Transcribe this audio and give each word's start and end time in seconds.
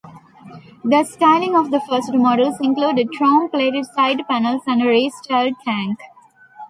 The 0.83 1.03
styling 1.03 1.55
of 1.55 1.69
the 1.69 1.79
first 1.87 2.11
models 2.11 2.55
included 2.59 3.11
chrome-plated 3.11 3.85
side 3.85 4.23
panels 4.27 4.63
and 4.65 4.81
a 4.81 4.85
restyled 4.85 5.53
tank. 5.63 5.99